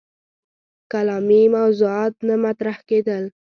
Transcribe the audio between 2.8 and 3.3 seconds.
کېدل.